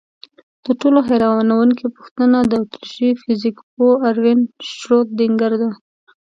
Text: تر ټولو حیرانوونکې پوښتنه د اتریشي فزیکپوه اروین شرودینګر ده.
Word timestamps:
تر 0.63 0.73
ټولو 0.81 0.99
حیرانوونکې 1.07 1.85
پوښتنه 1.97 2.37
د 2.43 2.51
اتریشي 2.63 3.09
فزیکپوه 3.21 3.91
اروین 4.09 4.39
شرودینګر 4.75 5.53
ده. 5.61 5.69